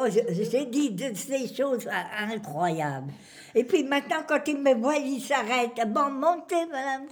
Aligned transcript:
Oh, 0.00 0.06
j'ai 0.08 0.64
dit 0.66 0.90
de- 0.90 1.10
des 1.10 1.54
choses 1.54 1.86
euh, 1.86 2.32
incroyables. 2.34 3.12
Et 3.54 3.64
puis 3.64 3.82
maintenant, 3.82 4.18
quand 4.28 4.40
ils 4.46 4.58
me 4.58 4.74
voient, 4.74 4.96
ils 4.96 5.20
s'arrêtent. 5.20 5.80
Bon, 5.88 6.10
montez, 6.10 6.66
madame, 6.70 7.06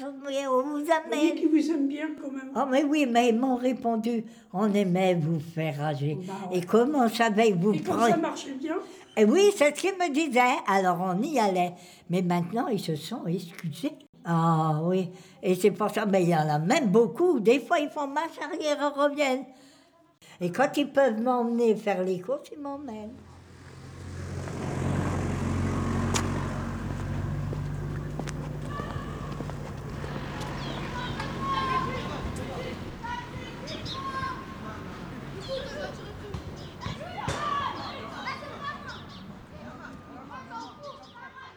on 0.48 0.62
vous 0.62 0.85
Vous 0.85 0.85
amène. 0.93 1.35
qu'ils 1.35 1.49
vous 1.49 1.71
aiment 1.71 1.88
bien 1.88 2.09
quand 2.21 2.30
même. 2.30 2.51
Oh, 2.54 2.61
mais 2.71 2.85
oui, 2.85 3.07
mais 3.11 3.30
ils 3.30 3.38
m'ont 3.38 3.57
répondu, 3.57 4.25
on 4.53 4.72
aimait 4.72 5.14
vous 5.14 5.41
faire 5.41 5.79
rager. 5.79 6.19
Bah 6.27 6.35
ouais. 6.51 6.59
Et 6.59 6.61
comment 6.61 7.01
on 7.04 7.09
savait 7.09 7.53
que 7.53 7.57
vous 7.59 7.72
Et 7.72 7.80
quand 7.80 7.95
preniez 7.96 8.11
ça 8.12 8.17
marchait 8.19 8.53
bien, 8.53 8.77
Et 9.16 9.25
oui, 9.25 9.50
c'est 9.57 9.75
ce 9.75 9.80
qu'ils 9.80 9.93
me 9.95 10.12
disaient. 10.12 10.41
Alors 10.68 10.98
on 11.00 11.21
y 11.23 11.39
allait. 11.41 11.73
Mais 12.11 12.23
maintenant, 12.23 12.68
ils 12.68 12.79
se 12.80 12.95
sont 12.95 13.27
excusés. 13.27 13.93
Ah 14.25 14.80
oui. 14.84 15.09
Et 15.43 15.55
c'est 15.55 15.71
pour 15.71 15.91
ça, 15.91 16.05
mais 16.07 16.23
il 16.23 16.29
y 16.29 16.37
en 16.37 16.48
a 16.48 16.59
même 16.59 16.89
beaucoup. 16.89 17.41
Des 17.41 17.61
fois, 17.61 17.79
ils 17.79 17.89
font 17.89 18.07
marche 18.09 18.39
arrière 18.43 18.79
et 18.80 19.00
reviennent. 19.00 19.45
Et 20.41 20.50
quand 20.53 20.77
ils 20.77 20.91
peuvent 20.93 21.21
m'emmener 21.21 21.75
faire 21.77 22.03
les 22.03 22.21
courses, 22.21 22.50
ils 22.53 22.61
m'emmènent. 22.61 23.14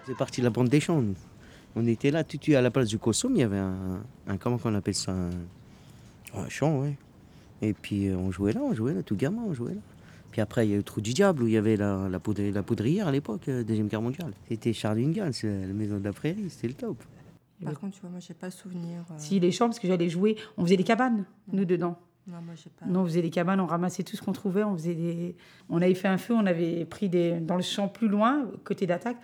C'est 0.05 0.15
parti 0.17 0.41
la 0.41 0.49
bande 0.49 0.69
des 0.69 0.79
champs. 0.79 1.03
On 1.75 1.85
était 1.85 2.11
là, 2.11 2.23
tout 2.23 2.37
de 2.37 2.43
suite 2.43 2.55
à 2.55 2.61
la 2.61 2.71
place 2.71 2.87
du 2.87 2.97
Cossum, 2.97 3.33
il 3.35 3.39
y 3.39 3.43
avait 3.43 3.57
un, 3.59 4.01
un- 4.27 4.37
comment 4.37 4.57
qu'on 4.57 4.73
appelle 4.73 4.95
ça, 4.95 5.11
un, 5.11 5.29
un 6.39 6.49
champ, 6.49 6.79
ouais. 6.79 6.97
Et 7.61 7.73
puis 7.73 8.07
euh, 8.07 8.15
on 8.17 8.31
jouait 8.31 8.53
là, 8.53 8.61
on 8.63 8.73
jouait 8.73 8.93
là, 8.93 9.03
tout 9.03 9.15
gamin, 9.15 9.41
on 9.47 9.53
jouait 9.53 9.73
là. 9.75 9.81
Puis 10.31 10.41
après, 10.41 10.67
il 10.67 10.69
y 10.69 10.73
a 10.73 10.75
eu 10.75 10.79
le 10.79 10.83
Trou 10.83 11.01
du 11.01 11.13
Diable, 11.13 11.43
où 11.43 11.47
il 11.47 11.53
y 11.53 11.57
avait 11.57 11.75
la, 11.75 12.07
la, 12.07 12.19
poudri- 12.19 12.51
la 12.53 12.61
poudrière 12.61 13.07
à 13.07 13.11
l'époque, 13.11 13.49
euh, 13.49 13.63
Deuxième 13.63 13.87
Guerre 13.87 14.01
mondiale. 14.03 14.31
C'était 14.47 14.73
Charles 14.73 14.99
Ingalls, 14.99 15.33
euh, 15.43 15.67
la 15.67 15.73
maison 15.73 15.97
de 15.97 16.03
la 16.03 16.13
prairie, 16.13 16.45
c'était 16.49 16.67
le 16.67 16.73
top. 16.75 16.97
Par 17.63 17.77
contre, 17.79 17.95
tu 17.95 18.01
vois, 18.01 18.11
moi, 18.11 18.19
j'ai 18.19 18.35
pas 18.35 18.51
souvenir. 18.51 18.99
euh, 19.09 19.13
Si, 19.17 19.39
les 19.39 19.51
champs, 19.51 19.65
parce 19.65 19.79
que 19.79 19.87
j'allais 19.87 20.07
jouer. 20.07 20.37
On 20.57 20.63
faisait 20.63 20.77
des 20.77 20.83
cabanes, 20.83 21.25
nous, 21.51 21.65
dedans. 21.65 21.97
Non, 22.27 22.37
moi, 22.45 22.53
j'ai 22.55 22.69
pas. 22.69 22.85
Nous, 22.85 22.99
on 22.99 23.05
faisait 23.05 23.23
des 23.23 23.31
cabanes, 23.31 23.59
on 23.59 23.65
ramassait 23.65 24.03
tout 24.03 24.15
ce 24.15 24.21
qu'on 24.21 24.31
trouvait. 24.33 24.63
On, 24.63 24.77
faisait 24.77 24.93
des... 24.93 25.35
on 25.67 25.81
avait 25.81 25.95
fait 25.95 26.07
un 26.07 26.19
feu, 26.19 26.35
on 26.35 26.45
avait 26.45 26.85
pris 26.85 27.09
des... 27.09 27.39
dans 27.39 27.55
le 27.55 27.63
champ 27.63 27.87
plus 27.87 28.07
loin, 28.07 28.45
côté 28.63 28.85
d'attaque, 28.85 29.17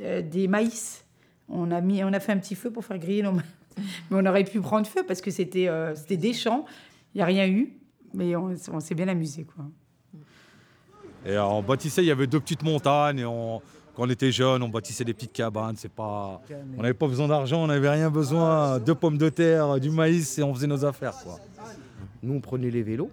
euh, 0.00 0.22
des 0.22 0.46
maïs. 0.46 1.04
On 1.48 1.70
a, 1.72 1.80
mis... 1.80 2.02
on 2.04 2.12
a 2.12 2.20
fait 2.20 2.30
un 2.32 2.38
petit 2.38 2.54
feu 2.54 2.70
pour 2.70 2.84
faire 2.84 2.98
griller 2.98 3.22
nos 3.24 3.32
maïs. 3.32 3.44
Mais 4.10 4.16
on 4.18 4.24
aurait 4.24 4.44
pu 4.44 4.60
prendre 4.60 4.86
feu 4.86 5.02
parce 5.06 5.20
que 5.20 5.32
c'était 5.32 5.66
euh, 5.68 5.94
c'était 5.96 6.16
des 6.16 6.32
champs. 6.32 6.64
Il 7.14 7.18
n'y 7.18 7.22
a 7.22 7.26
rien 7.26 7.46
eu. 7.46 7.72
Mais 8.12 8.36
on, 8.36 8.54
on 8.72 8.80
s'est 8.80 8.94
bien 8.94 9.08
amusé, 9.08 9.44
quoi. 9.44 9.64
Et 11.26 11.38
on 11.38 11.62
bâtissait, 11.62 12.02
il 12.02 12.06
y 12.06 12.10
avait 12.10 12.26
deux 12.26 12.40
petites 12.40 12.62
montagnes. 12.62 13.20
Et 13.20 13.24
on, 13.24 13.60
quand 13.94 14.06
on 14.06 14.10
était 14.10 14.30
jeune, 14.30 14.62
on 14.62 14.68
bâtissait 14.68 15.04
des 15.04 15.14
petites 15.14 15.32
cabanes. 15.32 15.76
C'est 15.76 15.90
pas, 15.90 16.40
on 16.76 16.82
n'avait 16.82 16.94
pas 16.94 17.08
besoin 17.08 17.28
d'argent, 17.28 17.62
on 17.62 17.66
n'avait 17.66 17.88
rien 17.88 18.10
besoin. 18.10 18.78
Deux 18.78 18.94
pommes 18.94 19.18
de 19.18 19.28
terre, 19.28 19.80
du 19.80 19.90
maïs 19.90 20.38
et 20.38 20.42
on 20.42 20.54
faisait 20.54 20.66
nos 20.66 20.84
affaires. 20.84 21.14
Quoi. 21.22 21.38
Nous, 22.22 22.34
on 22.34 22.40
prenait 22.40 22.70
les 22.70 22.82
vélos, 22.82 23.10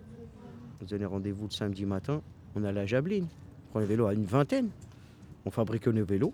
on 0.82 0.86
donnait 0.86 1.06
rendez-vous 1.06 1.46
le 1.46 1.52
samedi 1.52 1.86
matin, 1.86 2.22
on 2.56 2.64
allait 2.64 2.82
à 2.82 2.86
Jabeline. 2.86 3.28
On 3.68 3.72
prenait 3.72 3.86
les 3.86 3.90
vélos 3.90 4.08
à 4.08 4.14
une 4.14 4.26
vingtaine, 4.26 4.70
on 5.46 5.52
fabriquait 5.52 5.92
nos 5.92 6.06
vélos. 6.06 6.34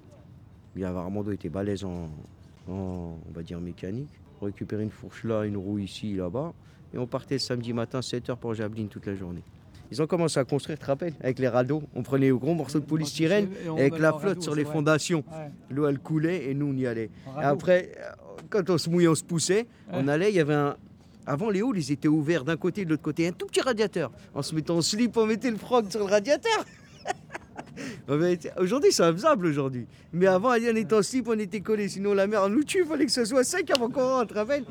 Il 0.76 0.82
y 0.82 0.86
avait 0.86 0.98
Armando 0.98 1.32
était 1.32 1.50
balèze 1.50 1.84
en, 1.84 2.10
en, 2.70 3.18
on 3.28 3.32
va 3.34 3.44
dire, 3.44 3.60
mécanique. 3.60 4.10
On 4.42 4.46
récupérait 4.46 4.84
une 4.84 4.92
fourche 4.92 5.24
là, 5.24 5.44
une 5.46 5.58
roue 5.58 5.80
ici, 5.80 6.14
là-bas. 6.14 6.54
Et 6.94 6.98
on 6.98 7.08
partait 7.08 7.36
le 7.36 7.40
samedi 7.40 7.74
matin, 7.74 8.00
7h 8.00 8.38
pour 8.38 8.54
Jabeline 8.54 8.88
toute 8.88 9.06
la 9.06 9.16
journée. 9.16 9.44
Ils 9.92 10.02
ont 10.02 10.08
commencé 10.08 10.40
à 10.40 10.44
construire, 10.44 10.78
tu 10.78 10.84
te 10.84 10.88
rappelles, 10.88 11.14
avec 11.22 11.40
les 11.40 11.48
radeaux. 11.48 11.82
On 11.96 12.04
prenait 12.04 12.28
le 12.28 12.38
gros 12.38 12.54
morceau 12.54 12.80
de 12.80 12.86
polystyrène 12.86 13.50
Et 13.66 13.70
avec 13.82 14.00
la 14.00 14.12
flotte 14.12 14.24
radeau, 14.24 14.42
sur 14.42 14.56
les 14.56 14.64
vrai. 14.64 14.74
fondations. 14.74 15.24
Ouais. 15.32 15.50
L'eau, 15.70 15.88
elle 15.88 16.00
coulait 16.00 16.50
et 16.50 16.54
nous, 16.54 16.68
on 16.68 16.78
y 16.78 16.86
allait. 16.86 17.10
Et 17.40 17.44
après, 17.44 17.92
euh, 17.98 18.12
quand 18.50 18.70
on 18.70 18.78
se 18.78 18.90
mouillait, 18.90 19.08
on 19.08 19.16
se 19.16 19.24
poussait, 19.24 19.66
on 19.92 20.08
allait, 20.08 20.30
il 20.30 20.36
y 20.36 20.40
avait 20.40 20.54
un... 20.54 20.76
Avant, 21.26 21.50
les 21.50 21.62
halls, 21.62 21.78
ils 21.78 21.92
étaient 21.92 22.08
ouverts 22.08 22.44
d'un 22.46 22.56
côté 22.58 22.82
et 22.82 22.86
de 22.86 22.90
l'autre 22.90 23.02
côté. 23.02 23.28
Un 23.28 23.32
tout 23.34 23.48
petit 23.48 23.60
radiateur. 23.62 24.12
En 24.34 24.42
se 24.42 24.56
mettant 24.56 24.78
en 24.78 24.82
slip, 24.82 25.16
on 25.18 25.26
mettait 25.26 25.52
le 25.52 25.58
frog 25.58 25.90
sur 25.90 26.00
le 26.00 26.06
radiateur. 26.06 26.66
Aujourd'hui, 28.08 28.92
c'est 28.92 29.04
infaisable 29.04 29.48
aujourd'hui. 29.48 29.86
Mais 30.14 30.28
avant, 30.28 30.52
on 30.52 30.54
était 30.56 30.94
en 30.96 31.02
slip, 31.02 31.28
on 31.28 31.38
était 31.38 31.62
collés. 31.62 31.90
Sinon, 31.90 32.14
la 32.14 32.26
mer 32.28 32.48
nous 32.50 32.64
tue. 32.64 32.80
Il 32.82 32.86
fallait 32.86 33.06
que 33.06 33.12
ce 33.12 33.26
soit 33.26 33.44
sec 33.44 33.70
avant 33.72 33.90
qu'on 33.90 34.02
rentre. 34.20 34.34
rappelle 34.36 34.64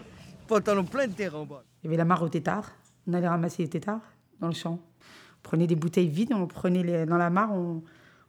Pantalon 0.47 0.85
plein 0.85 1.07
de 1.09 1.13
terre 1.13 1.37
en 1.37 1.45
bas. 1.45 1.63
Il 1.83 1.87
y 1.87 1.89
avait 1.89 1.97
la 1.97 2.05
mare 2.05 2.23
au 2.23 2.29
tétard. 2.29 2.71
On 3.07 3.13
allait 3.13 3.29
ramasser 3.29 3.63
les 3.65 3.69
tétards 3.69 4.01
dans 4.41 4.49
le 4.49 4.55
champ. 4.55 4.81
On 4.81 5.43
prenait 5.43 5.67
des 5.67 5.77
bouteilles 5.77 6.09
vides, 6.09 6.33
on 6.33 6.47
prenait 6.47 6.83
les, 6.83 7.07
dans 7.07 7.17
la 7.19 7.31
mare, 7.31 7.53
on, 7.53 7.83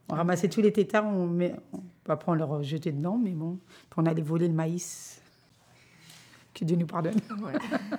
on 0.08 0.14
ramassait 0.14 0.48
tous 0.48 0.60
les 0.62 0.72
tétards, 0.72 1.04
on 1.06 1.26
met, 1.26 1.54
après 2.08 2.30
on 2.30 2.34
leur 2.34 2.62
jetait 2.62 2.92
dedans, 2.92 3.18
mais 3.18 3.32
bon. 3.32 3.58
Puis 3.90 3.96
on 3.98 4.06
allait 4.06 4.22
voler 4.22 4.46
le 4.48 4.54
maïs. 4.54 5.20
Que 6.54 6.64
Dieu 6.64 6.76
nous 6.76 6.86
pardonne. 6.86 7.16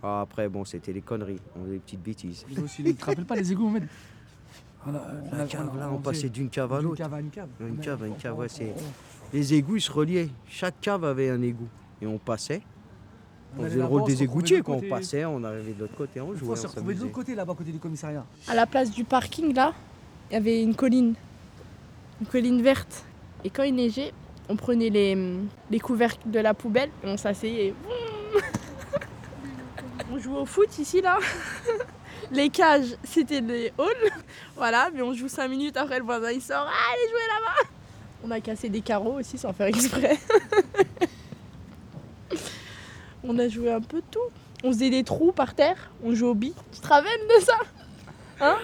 Ah, 0.00 0.20
après, 0.20 0.48
bon, 0.48 0.64
c'était 0.64 0.92
les 0.92 1.00
conneries. 1.00 1.40
On 1.56 1.62
faisait 1.64 1.72
des 1.72 1.78
petites 1.80 2.02
bêtises. 2.02 2.46
Il 2.48 2.60
y 2.60 2.62
aussi 2.62 2.84
les- 2.84 2.92
Tu 2.94 3.00
te 3.00 3.04
rappelles 3.04 3.24
pas 3.26 3.34
les 3.34 3.50
égouts, 3.50 3.64
Mohamed 3.68 3.88
La 4.86 5.44
cave, 5.46 5.78
là, 5.78 5.90
on 5.92 5.98
passait 5.98 6.28
d'une 6.28 6.48
cave 6.48 6.72
à 6.72 6.80
l'autre. 6.80 6.96
cave 6.96 7.14
à 7.14 7.20
une 7.20 7.30
cave. 7.30 7.48
Une 7.60 7.66
à 7.66 8.06
une 8.06 8.16
cave, 8.16 8.38
ouais, 8.38 8.48
c'est- 8.48 8.74
Les 9.32 9.54
égouts, 9.54 9.76
ils 9.76 9.80
se 9.82 9.92
reliaient. 9.92 10.28
Chaque 10.48 10.80
cave 10.80 11.04
avait 11.04 11.28
un 11.28 11.42
égout. 11.42 11.68
Et 12.00 12.06
on 12.06 12.18
passait. 12.18 12.62
On, 13.58 13.64
faisait 13.64 13.76
le 13.76 13.84
rôle 13.84 14.04
des 14.04 14.22
égoutiers. 14.22 14.62
Quand 14.62 14.74
on 14.74 14.88
passait, 14.88 15.24
on 15.24 15.42
arrivait 15.44 15.72
de 15.72 15.80
l'autre 15.80 15.96
côté, 15.96 16.20
on 16.20 16.34
jouait. 16.34 16.50
on 16.50 16.56
s'est 16.56 16.80
de 16.80 16.92
l'autre 16.92 17.12
côté, 17.12 17.34
là-bas, 17.34 17.52
à 17.52 17.56
côté 17.56 17.72
du 17.72 17.78
commissariat. 17.78 18.24
À 18.46 18.54
la 18.54 18.66
place 18.66 18.90
du 18.90 19.04
parking, 19.04 19.54
là, 19.54 19.74
il 20.30 20.34
y 20.34 20.36
avait 20.36 20.62
une 20.62 20.74
colline. 20.74 21.14
Une 22.20 22.26
colline 22.26 22.62
verte. 22.62 23.04
Et 23.44 23.50
quand 23.50 23.62
il 23.64 23.74
neigeait, 23.74 24.12
on 24.48 24.56
prenait 24.56 24.90
les, 24.90 25.38
les 25.70 25.80
couvercles 25.80 26.30
de 26.30 26.40
la 26.40 26.54
poubelle 26.54 26.90
et 27.04 27.08
on 27.08 27.16
s'asseyait. 27.16 27.74
on 30.12 30.18
jouait 30.18 30.38
au 30.38 30.46
foot 30.46 30.78
ici, 30.78 31.00
là. 31.00 31.18
Les 32.32 32.48
cages, 32.50 32.96
c'était 33.04 33.40
les 33.40 33.72
halls. 33.78 34.12
Voilà, 34.56 34.88
mais 34.92 35.02
on 35.02 35.14
joue 35.14 35.28
5 35.28 35.48
minutes 35.48 35.76
après 35.76 35.98
le 35.98 36.04
voisin 36.04 36.30
il 36.32 36.40
sort. 36.42 36.66
Ah, 36.68 36.92
allez 36.92 37.08
jouer 37.10 37.20
là-bas 37.28 37.70
On 38.24 38.30
a 38.32 38.40
cassé 38.40 38.68
des 38.68 38.80
carreaux 38.80 39.18
aussi 39.20 39.38
sans 39.38 39.52
faire 39.52 39.66
exprès. 39.68 40.18
on 43.24 43.38
a 43.38 43.48
joué 43.48 43.70
un 43.72 43.80
peu 43.80 43.98
de 43.98 44.06
tout. 44.10 44.18
On 44.64 44.72
faisait 44.72 44.90
des 44.90 45.04
trous 45.04 45.30
par 45.32 45.54
terre, 45.54 45.90
on 46.02 46.12
jouait 46.14 46.28
au 46.30 46.34
billes. 46.34 46.54
Tu 46.72 46.80
te 46.80 46.88
rappelles 46.88 47.20
de 47.38 47.44
ça? 47.44 48.56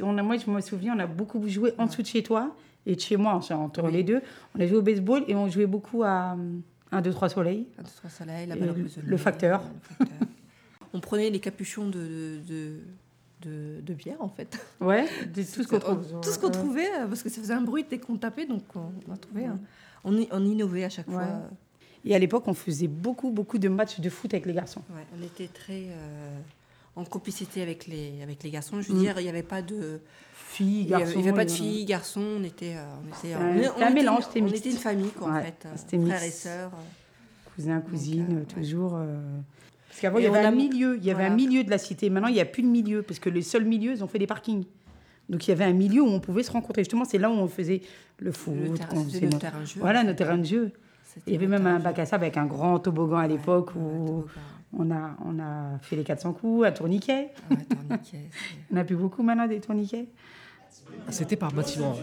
On 0.00 0.16
a, 0.18 0.22
moi, 0.22 0.36
je 0.38 0.50
me 0.50 0.60
souviens, 0.60 0.94
on 0.96 0.98
a 1.00 1.06
beaucoup 1.06 1.46
joué 1.48 1.74
en 1.78 1.86
dessous 1.86 2.02
de 2.02 2.06
chez 2.06 2.22
toi 2.22 2.54
et 2.86 2.96
de 2.96 3.00
chez 3.00 3.16
moi, 3.16 3.34
entre 3.50 3.88
les 3.88 4.02
deux. 4.02 4.22
On 4.56 4.60
a 4.60 4.66
joué 4.66 4.78
au 4.78 4.82
baseball 4.82 5.22
et 5.28 5.34
on 5.34 5.48
jouait 5.48 5.66
beaucoup 5.66 6.02
à 6.02 6.36
1, 6.92 7.00
2, 7.02 7.10
3 7.12 7.28
soleil. 7.28 7.66
Un, 7.78 7.82
deux, 7.82 7.90
trois 7.96 8.10
soleils, 8.10 8.46
la 8.46 8.56
balle 8.56 8.74
le- 8.76 8.82
le 9.10 9.16
facteur. 9.18 9.62
le 10.00 10.06
facteur. 10.06 10.28
On 10.94 11.00
prenait 11.00 11.28
les 11.28 11.40
capuchons 11.40 11.88
de, 11.88 12.38
de, 12.48 12.78
de, 13.42 13.80
de 13.82 13.94
bière, 13.94 14.16
en 14.20 14.28
fait. 14.28 14.58
Ouais, 14.80 15.04
tout 15.34 15.42
ce 15.42 15.62
qu'on 15.68 15.78
trouve. 15.80 16.20
Tout 16.22 16.30
ce 16.30 16.38
qu'on 16.38 16.46
Ouais. 16.46 16.52
trouvait, 16.52 16.88
euh, 17.00 17.06
parce 17.06 17.22
que 17.22 17.28
ça 17.28 17.40
faisait 17.40 17.52
un 17.52 17.60
bruit 17.62 17.84
dès 17.88 17.98
qu'on 17.98 18.16
tapait, 18.16 18.46
donc 18.46 18.62
on, 18.76 19.12
a 19.12 19.16
trouvé. 19.16 19.44
un- 19.46 19.58
On, 20.04 20.44
innovait 20.44 20.84
à 20.84 20.88
chaque 20.88 21.08
Ouais. 21.08 21.14
fois. 21.14 21.42
Et 22.04 22.14
à 22.14 22.18
l'époque, 22.18 22.44
on 22.46 22.54
faisait 22.54 22.86
beaucoup, 22.86 23.30
beaucoup 23.30 23.58
de 23.58 23.68
matchs 23.68 23.98
de 24.00 24.08
foot 24.10 24.32
avec 24.34 24.46
les 24.46 24.52
garçons. 24.52 24.82
Ouais, 24.94 25.04
on 25.18 25.22
était 25.24 25.48
très 25.48 25.84
euh, 25.88 26.38
en 26.96 27.04
complicité 27.04 27.62
avec 27.62 27.86
les, 27.86 28.22
avec 28.22 28.42
les 28.42 28.50
garçons. 28.50 28.80
Je 28.82 28.92
veux 28.92 28.98
Mm. 28.98 29.02
dire, 29.02 29.18
il 29.18 29.22
n'y 29.24 29.28
avait 29.30 29.42
pas 29.42 29.62
de 29.62 30.00
Filles, 30.34 30.84
garçons. 30.86 31.12
il 31.16 31.24
y 31.24 31.28
avait 31.28 31.32
pas 31.36 31.44
de 31.46 31.50
euh, 31.50 31.54
filles, 31.54 31.84
garçons. 31.86 32.20
On 32.38 32.44
était, 32.44 32.76
on 33.02 33.08
était, 33.28 33.34
on 33.34 33.40
un 33.40 33.56
était- 33.56 33.90
mélange, 33.94 34.24
c'était 34.26 34.42
On 34.42 34.46
était 34.48 34.70
une 34.70 34.76
famille, 34.76 35.10
quoi, 35.10 35.30
en 35.32 35.40
fait. 35.42 35.66
frères 36.06 36.22
et 36.22 36.30
sœurs. 36.30 36.70
Cousins, 37.56 37.80
cousines, 37.80 38.42
euh, 38.42 38.54
toujours. 38.54 38.96
Parce 39.94 40.00
qu'avant, 40.00 40.18
il 40.18 40.24
y 40.24 40.28
on 40.28 40.34
avait 40.34 40.44
a 40.44 40.48
un 40.48 40.50
milieu. 40.50 40.96
Il 40.96 41.04
y 41.04 41.10
avait 41.12 41.24
un 41.24 41.34
milieu 41.34 41.62
de 41.62 41.70
la 41.70 41.78
cité. 41.78 42.10
Maintenant, 42.10 42.26
il 42.28 42.34
n'y 42.34 42.40
a 42.40 42.44
plus 42.44 42.62
de 42.64 42.68
milieu. 42.68 43.02
Parce 43.02 43.20
que 43.20 43.28
les 43.30 43.42
seuls 43.42 43.64
milieux, 43.64 43.92
ils 43.92 44.02
ont 44.02 44.08
fait 44.08 44.18
des 44.18 44.26
parkings. 44.26 44.64
Donc, 45.28 45.46
il 45.46 45.50
y 45.50 45.52
avait 45.52 45.64
un 45.64 45.72
milieu 45.72 46.02
où 46.02 46.08
on 46.08 46.18
pouvait 46.18 46.42
se 46.42 46.50
rencontrer. 46.50 46.82
Justement, 46.82 47.04
c'est 47.04 47.18
là 47.18 47.30
où 47.30 47.34
on 47.34 47.46
faisait 47.46 47.80
le 48.18 48.32
foot. 48.32 48.54
Le 48.56 48.70
terrain- 48.76 48.88
c'était 48.96 49.04
faisait 49.04 49.26
nos- 49.28 49.38
terrains 49.38 49.60
de 49.60 49.66
jeu, 49.66 49.80
Voilà, 49.80 50.00
fait. 50.00 50.06
terrains 50.16 50.38
de 50.38 50.44
jeu. 50.44 50.72
Il 51.28 51.32
y 51.32 51.36
avait 51.36 51.46
même 51.46 51.64
un 51.68 51.78
bac 51.78 51.96
à 52.00 52.06
sable 52.06 52.24
avec 52.24 52.36
un 52.36 52.44
grand 52.46 52.80
toboggan 52.80 53.18
à 53.18 53.28
l'époque 53.28 53.70
Ouais, 53.76 53.82
où 53.82 54.24
on 54.76 54.90
a, 54.90 55.16
on 55.24 55.38
a 55.38 55.78
fait 55.80 55.94
les 55.94 56.02
400 56.02 56.32
coups, 56.32 56.66
un 56.66 56.72
tourniquet. 56.72 57.28
Ouais, 57.50 57.56
tourniquet, 57.70 58.30
On 58.72 58.74
n'a 58.74 58.82
plus 58.84 58.96
beaucoup 58.96 59.22
maintenant 59.22 59.46
des 59.46 59.60
tourniquets. 59.60 60.08
C'était 61.10 61.36
par 61.36 61.52
bâtiment. 61.52 61.96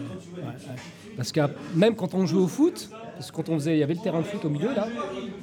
Parce 1.16 1.32
que 1.32 1.40
même 1.74 1.94
quand 1.94 2.14
on 2.14 2.26
jouait 2.26 2.42
au 2.42 2.48
foot, 2.48 2.88
parce 3.14 3.30
que 3.30 3.36
quand 3.36 3.48
on 3.48 3.54
faisait, 3.54 3.76
il 3.76 3.80
y 3.80 3.82
avait 3.82 3.94
le 3.94 4.00
terrain 4.00 4.20
de 4.20 4.24
foot 4.26 4.44
au 4.44 4.48
milieu 4.48 4.74
là. 4.74 4.86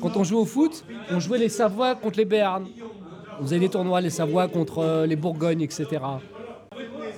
Quand 0.01 0.15
on 0.17 0.23
jouait 0.23 0.39
au 0.39 0.45
foot, 0.45 0.83
on 1.11 1.19
jouait 1.19 1.37
les 1.39 1.49
Savoies 1.49 1.95
contre 1.95 2.17
les 2.17 2.25
Béarn. 2.25 2.65
On 3.39 3.43
faisait 3.43 3.59
des 3.59 3.69
tournois 3.69 4.01
les 4.01 4.09
Savoies 4.09 4.47
contre 4.47 4.79
euh, 4.79 5.05
les 5.05 5.15
Bourgognes, 5.15 5.61
etc. 5.61 5.85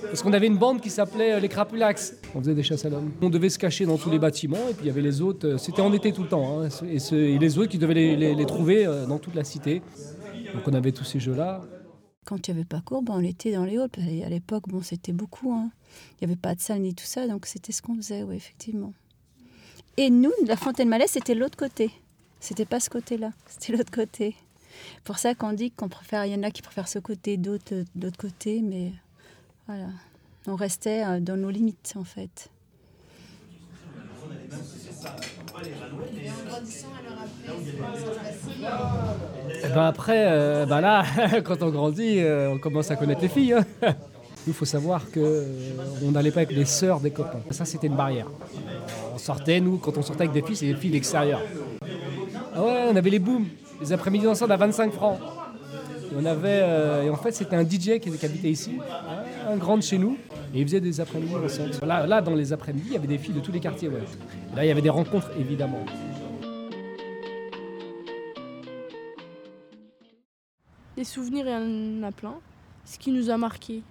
Parce 0.04 0.22
qu'on 0.22 0.32
avait 0.32 0.46
une 0.46 0.58
bande 0.58 0.80
qui 0.80 0.90
s'appelait 0.90 1.32
euh, 1.32 1.40
les 1.40 1.48
Crapulax. 1.48 2.16
On 2.34 2.40
faisait 2.40 2.54
des 2.54 2.62
chasses 2.62 2.84
à 2.84 2.90
l'homme. 2.90 3.10
On 3.22 3.30
devait 3.30 3.48
se 3.48 3.58
cacher 3.58 3.86
dans 3.86 3.96
tous 3.96 4.10
les 4.10 4.18
bâtiments 4.18 4.68
et 4.70 4.74
puis 4.74 4.84
il 4.84 4.88
y 4.88 4.90
avait 4.90 5.00
les 5.00 5.22
autres. 5.22 5.48
euh, 5.48 5.58
C'était 5.58 5.80
en 5.80 5.92
été 5.92 6.12
tout 6.12 6.22
le 6.22 6.28
temps. 6.28 6.60
hein, 6.62 6.68
et, 6.88 7.38
les 7.38 7.58
autres 7.58 7.70
qui 7.70 7.78
devaient 7.78 7.94
les, 7.94 8.34
les- 8.34 8.46
trouver 8.46 8.84
dans 9.08 9.18
toute 9.18 9.34
la 9.34 9.44
cité. 9.44 9.80
Donc 10.54 10.62
on 10.66 10.74
avait 10.74 10.92
tous 10.92 11.04
ces 11.04 11.18
jeux-là. 11.20 11.62
Quand 12.24 12.46
il 12.46 12.54
n'y 12.54 12.60
avait 12.60 12.68
pas 12.68 12.80
cours, 12.80 13.02
ben, 13.02 13.14
on 13.16 13.22
était 13.24 13.52
dans 13.52 13.64
les 13.64 13.78
halls. 13.78 13.88
parce 13.88 14.06
qu'à 14.06 14.28
l'époque, 14.28 14.68
bon, 14.68 14.80
c'était 14.82 15.12
beaucoup. 15.12 15.52
hein. 15.52 15.70
Il 16.20 16.26
n'y 16.26 16.32
avait 16.32 16.40
pas 16.40 16.54
de 16.54 16.60
salle 16.60 16.80
ni 16.80 16.94
tout 16.94 17.04
ça, 17.04 17.26
donc 17.26 17.46
c'était 17.46 17.72
ce 17.72 17.82
qu'on 17.82 17.96
faisait, 17.96 18.22
oui, 18.22 18.36
effectivement. 18.36 18.92
Et 19.96 20.08
nous, 20.08 20.32
la 20.46 20.56
fontaine 20.56 20.88
Malais, 20.88 21.06
c'était 21.06 21.34
l'autre 21.34 21.56
côté. 21.58 21.90
C'était 22.40 22.64
pas 22.64 22.80
ce 22.80 22.90
côté-là, 22.90 23.32
c'était 23.46 23.76
l'autre 23.76 23.92
côté. 23.92 24.34
Pour 25.04 25.18
ça 25.18 25.34
qu'on 25.34 25.52
dit 25.52 25.70
qu'on 25.70 25.88
préfère, 25.88 26.24
il 26.26 26.32
y 26.32 26.34
en 26.34 26.42
a 26.42 26.50
qui 26.50 26.62
préfèrent 26.62 26.88
ce 26.88 26.98
côté, 26.98 27.36
d'autres 27.36 27.74
euh, 27.74 27.84
d'autre 27.94 28.16
côté, 28.16 28.62
mais 28.62 28.92
voilà. 29.66 29.88
On 30.46 30.56
restait 30.56 31.04
euh, 31.04 31.20
dans 31.20 31.36
nos 31.36 31.50
limites, 31.50 31.92
en 31.96 32.04
fait. 32.04 32.50
Et 39.38 39.41
ben 39.68 39.82
après, 39.84 40.24
euh, 40.28 40.66
ben 40.66 40.80
là, 40.80 41.04
quand 41.44 41.62
on 41.62 41.70
grandit, 41.70 42.18
euh, 42.18 42.50
on 42.52 42.58
commence 42.58 42.90
à 42.90 42.96
connaître 42.96 43.20
les 43.22 43.28
filles. 43.28 43.54
hein. 43.54 43.64
Nous, 43.82 43.92
il 44.48 44.52
faut 44.52 44.64
savoir 44.64 45.10
que 45.10 45.20
euh, 45.20 45.44
on 46.04 46.10
n'allait 46.10 46.30
pas 46.30 46.40
avec 46.40 46.56
les 46.56 46.64
sœurs 46.64 47.00
des 47.00 47.10
copains. 47.10 47.40
Ça, 47.50 47.64
c'était 47.64 47.86
une 47.86 47.96
barrière. 47.96 48.26
On 49.14 49.18
sortait, 49.18 49.60
nous, 49.60 49.78
quand 49.78 49.96
on 49.98 50.02
sortait 50.02 50.22
avec 50.24 50.32
des 50.32 50.42
filles, 50.42 50.56
c'est 50.56 50.66
des 50.66 50.74
filles 50.74 50.90
d'extérieur. 50.90 51.40
Ah 52.54 52.62
ouais, 52.62 52.84
on 52.90 52.96
avait 52.96 53.10
les 53.10 53.18
booms, 53.18 53.46
les 53.80 53.92
après-midi 53.92 54.26
ensemble 54.26 54.52
à 54.52 54.56
25 54.56 54.92
francs. 54.92 55.18
Et 55.20 56.14
on 56.20 56.24
avait, 56.26 56.60
euh, 56.62 57.04
et 57.04 57.10
en 57.10 57.16
fait, 57.16 57.32
c'était 57.32 57.56
un 57.56 57.62
DJ 57.64 57.98
qui, 57.98 58.10
habitait 58.22 58.50
ici, 58.50 58.72
un 59.48 59.56
grand 59.56 59.78
de 59.78 59.82
chez 59.82 59.96
nous, 59.96 60.18
et 60.54 60.60
il 60.60 60.64
faisait 60.66 60.80
des 60.80 61.00
après-midi 61.00 61.34
ensemble. 61.34 61.70
Là, 61.86 62.06
là, 62.06 62.20
dans 62.20 62.34
les 62.34 62.52
après-midi, 62.52 62.88
il 62.88 62.92
y 62.92 62.96
avait 62.96 63.06
des 63.06 63.16
filles 63.16 63.34
de 63.34 63.40
tous 63.40 63.52
les 63.52 63.60
quartiers. 63.60 63.88
Là, 64.54 64.64
il 64.64 64.68
y 64.68 64.70
avait 64.70 64.82
des 64.82 64.90
rencontres, 64.90 65.30
évidemment. 65.40 65.80
Des 71.02 71.08
souvenirs, 71.08 71.46
il 71.48 71.50
y 71.50 72.00
en 72.04 72.06
a 72.06 72.12
plein. 72.12 72.38
Ce 72.84 72.96
qui 72.96 73.10
nous 73.10 73.28
a 73.28 73.36
marqué 73.36 73.82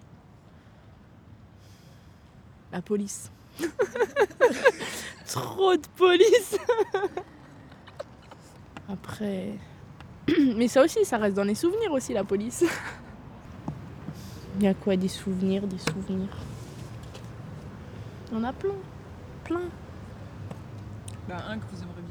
La 2.72 2.81
police. 2.81 3.30
Trop 5.28 5.75
de 5.75 5.88
police 5.98 6.58
Après. 8.88 9.56
Mais 10.56 10.69
ça 10.69 10.86
aussi, 10.86 11.04
ça 11.04 11.18
reste 11.18 11.36
dans 11.36 11.44
les 11.44 11.56
souvenirs 11.56 11.92
aussi, 11.92 12.13
la 12.13 12.24
police. 12.24 12.63
Il 14.56 14.63
y 14.63 14.68
a 14.68 14.74
quoi 14.74 14.96
Des 14.96 15.10
souvenirs, 15.10 15.68
des 15.68 15.80
souvenirs? 15.80 16.38
Il 18.31 18.38
y 18.38 18.40
en 18.40 18.46
a 18.46 18.54
plein. 18.54 18.78
Plein. 19.44 19.69
Bah, 21.28 21.44
un 21.50 21.60
que 21.60 21.66
vous 21.74 21.84
aimeriez 21.84 22.04
bien 22.08 22.11